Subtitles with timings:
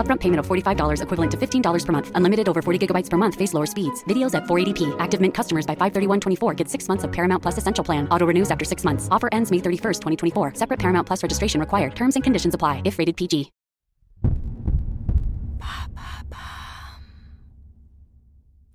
[0.00, 2.10] Upfront payment of $45 equivalent to $15 per month.
[2.14, 3.34] Unlimited over 40 gigabytes per month.
[3.34, 4.02] Face lower speeds.
[4.04, 4.96] Videos at 480p.
[4.98, 8.08] Active Mint customers by 531.24 get six months of Paramount Plus Essential Plan.
[8.08, 9.06] Auto renews after six months.
[9.10, 10.54] Offer ends May 31st, 2024.
[10.54, 11.94] Separate Paramount Plus registration required.
[11.94, 13.52] Terms and conditions apply if rated PG.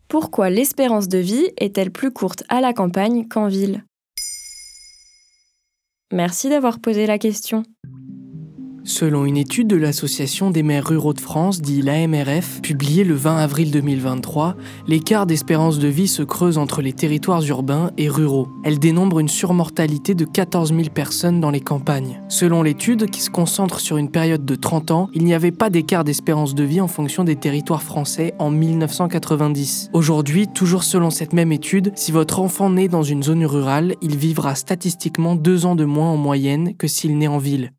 [0.07, 3.83] Pourquoi l'espérance de vie est-elle plus courte à la campagne qu'en ville
[6.13, 7.63] Merci d'avoir posé la question.
[8.87, 13.37] Selon une étude de l'Association des maires ruraux de France, dit l'AMRF, publiée le 20
[13.37, 14.55] avril 2023,
[14.87, 18.47] l'écart d'espérance de vie se creuse entre les territoires urbains et ruraux.
[18.63, 22.21] Elle dénombre une surmortalité de 14 000 personnes dans les campagnes.
[22.29, 25.71] Selon l'étude, qui se concentre sur une période de 30 ans, il n'y avait pas
[25.71, 29.89] d'écart d'espérance de vie en fonction des territoires français en 1990.
[29.93, 34.15] Aujourd'hui, toujours selon cette même étude, si votre enfant naît dans une zone rurale, il
[34.15, 37.71] vivra statistiquement deux ans de moins en moyenne que s'il naît en ville.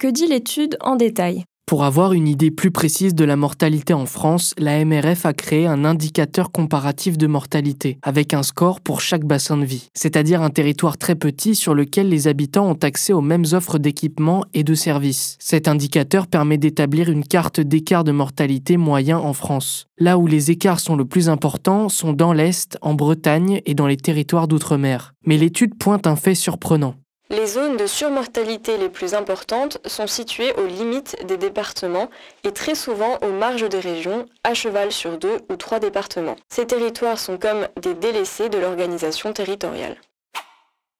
[0.00, 1.44] Que dit l'étude en détail?
[1.66, 5.66] Pour avoir une idée plus précise de la mortalité en France, la MRF a créé
[5.66, 10.48] un indicateur comparatif de mortalité, avec un score pour chaque bassin de vie, c'est-à-dire un
[10.48, 14.72] territoire très petit sur lequel les habitants ont accès aux mêmes offres d'équipements et de
[14.72, 15.36] services.
[15.38, 19.86] Cet indicateur permet d'établir une carte d'écart de mortalité moyen en France.
[19.98, 23.86] Là où les écarts sont le plus importants sont dans l'Est, en Bretagne et dans
[23.86, 25.12] les territoires d'outre-mer.
[25.26, 26.94] Mais l'étude pointe un fait surprenant.
[27.32, 32.10] Les zones de surmortalité les plus importantes sont situées aux limites des départements
[32.42, 36.34] et très souvent aux marges des régions, à cheval sur deux ou trois départements.
[36.48, 39.96] Ces territoires sont comme des délaissés de l'organisation territoriale.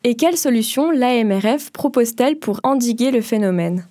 [0.04, 3.86] Et quelles solutions l'AMRF propose-t-elle pour endiguer le phénomène?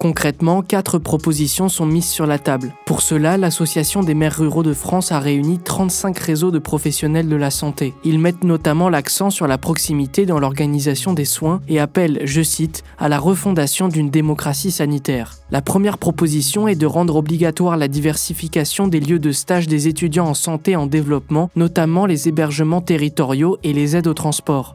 [0.00, 2.72] Concrètement, quatre propositions sont mises sur la table.
[2.86, 7.36] Pour cela, l'Association des maires ruraux de France a réuni 35 réseaux de professionnels de
[7.36, 7.92] la santé.
[8.02, 12.82] Ils mettent notamment l'accent sur la proximité dans l'organisation des soins et appellent, je cite,
[12.98, 15.34] à la refondation d'une démocratie sanitaire.
[15.50, 20.28] La première proposition est de rendre obligatoire la diversification des lieux de stage des étudiants
[20.28, 24.72] en santé en développement, notamment les hébergements territoriaux et les aides au transport.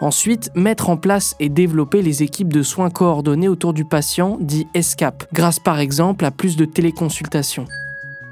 [0.00, 4.66] Ensuite, mettre en place et développer les équipes de soins coordonnés autour du patient, dit
[4.72, 7.66] ESCAP, grâce par exemple à plus de téléconsultations.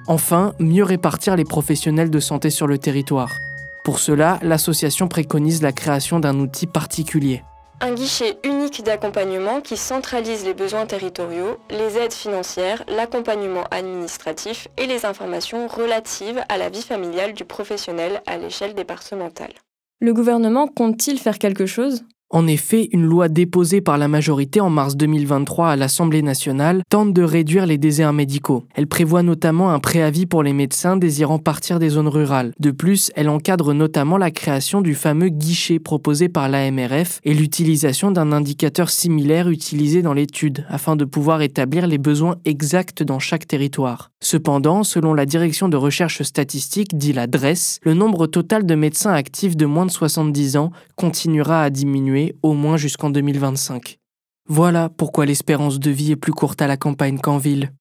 [0.07, 3.37] Enfin, mieux répartir les professionnels de santé sur le territoire.
[3.85, 7.43] Pour cela, l'association préconise la création d'un outil particulier.
[7.83, 14.87] Un guichet unique d'accompagnement qui centralise les besoins territoriaux, les aides financières, l'accompagnement administratif et
[14.87, 19.53] les informations relatives à la vie familiale du professionnel à l'échelle départementale.
[20.01, 22.05] Le gouvernement compte-t-il faire quelque chose?
[22.31, 27.15] En effet, une loi déposée par la majorité en mars 2023 à l'Assemblée nationale tente
[27.15, 28.67] de réduire les déserts médicaux.
[28.75, 32.53] Elle prévoit notamment un préavis pour les médecins désirant partir des zones rurales.
[32.61, 38.11] De plus, elle encadre notamment la création du fameux guichet proposé par l'AMRF et l'utilisation
[38.11, 43.47] d'un indicateur similaire utilisé dans l'étude afin de pouvoir établir les besoins exacts dans chaque
[43.47, 44.11] territoire.
[44.21, 49.13] Cependant, selon la direction de recherche statistique, dit la DRESS, le nombre total de médecins
[49.13, 53.99] actifs de moins de 70 ans continuera à diminuer au moins jusqu'en 2025.
[54.47, 57.73] Voilà pourquoi l'espérance de vie est plus courte à la campagne qu'en ville.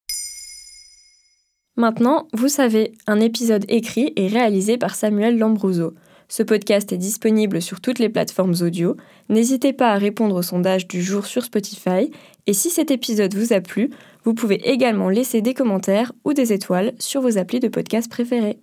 [1.78, 5.94] Maintenant, vous savez, un épisode écrit et réalisé par Samuel Lambrouzo.
[6.28, 8.98] Ce podcast est disponible sur toutes les plateformes audio.
[9.30, 12.12] N'hésitez pas à répondre au sondage du jour sur Spotify.
[12.48, 13.92] Et si cet épisode vous a plu,
[14.24, 18.60] vous pouvez également laisser des commentaires ou des étoiles sur vos applis de podcast préférés.